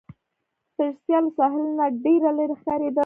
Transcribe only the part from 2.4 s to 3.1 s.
ښکاریدل.